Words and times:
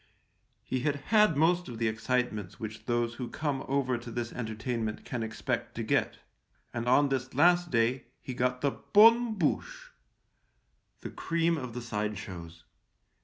He 0.63 0.79
had 0.79 0.95
had 0.95 1.37
most 1.37 1.67
of 1.69 1.77
the 1.77 1.87
excitements 1.87 2.59
which 2.59 2.85
those 2.87 3.13
who 3.13 3.29
come 3.29 3.63
over 3.67 3.99
to 3.99 4.09
this 4.09 4.33
entertainment 4.33 5.05
can 5.05 5.21
expect 5.21 5.75
to 5.75 5.83
get, 5.83 6.17
and 6.73 6.87
on 6.89 7.09
this 7.09 7.35
last 7.35 7.69
day 7.69 8.05
he 8.19 8.33
got 8.33 8.61
the 8.61 8.71
bonne 8.71 9.35
bouche— 9.37 9.91
the 11.01 11.11
cream 11.11 11.55
of 11.55 11.75
the 11.75 11.83
side 11.83 12.17
shows. 12.17 12.63